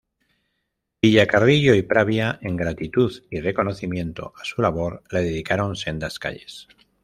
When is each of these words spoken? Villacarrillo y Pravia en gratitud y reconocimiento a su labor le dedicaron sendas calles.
Villacarrillo 1.03 1.75
y 1.75 1.83
Pravia 1.83 2.39
en 2.41 2.57
gratitud 2.57 3.21
y 3.29 3.39
reconocimiento 3.39 4.33
a 4.35 4.43
su 4.45 4.59
labor 4.63 5.03
le 5.11 5.21
dedicaron 5.21 5.75
sendas 5.75 6.17
calles. 6.17 6.67